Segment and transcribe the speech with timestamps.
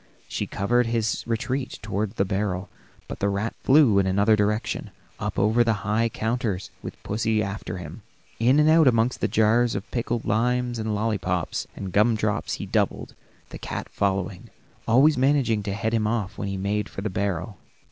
[0.27, 2.69] She covered his retreat toward the barrel,
[3.07, 4.89] but the rat flew in another direction,
[5.19, 8.01] up over the high counters, with pussy after him.
[8.39, 13.13] In and out among the jars of pickled limes, lollipops and gum drops he doubled,
[13.49, 14.49] the cat following,
[14.87, 17.59] always managing to head him off when he made for the barrel.